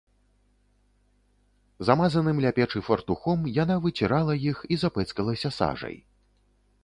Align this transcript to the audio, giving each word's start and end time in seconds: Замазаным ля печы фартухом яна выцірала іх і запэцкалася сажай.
Замазаным 1.89 2.37
ля 2.45 2.51
печы 2.59 2.81
фартухом 2.87 3.39
яна 3.63 3.75
выцірала 3.85 4.33
іх 4.49 4.57
і 4.77 4.83
запэцкалася 4.85 5.49
сажай. 5.61 5.95